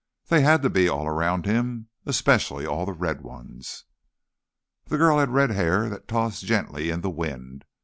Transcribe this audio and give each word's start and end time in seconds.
They 0.29 0.41
had 0.41 0.63
to 0.63 0.69
be 0.71 0.89
all 0.89 1.05
around 1.05 1.45
him. 1.45 1.89
Especially 2.07 2.65
all 2.65 2.87
the 2.87 2.91
red 2.91 3.21
ones. 3.21 3.83
The 4.85 4.97
girl 4.97 5.19
had 5.19 5.29
red 5.29 5.51
hair 5.51 5.89
that 5.89 6.07
tossed 6.07 6.43
gently 6.43 6.89
in 6.89 7.01
the 7.01 7.11
wind. 7.11 7.65